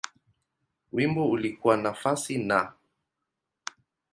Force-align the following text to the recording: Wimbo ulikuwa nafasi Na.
Wimbo 0.91 1.29
ulikuwa 1.29 1.77
nafasi 1.77 2.37
Na. 2.37 2.73